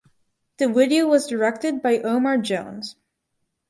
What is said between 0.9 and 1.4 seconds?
was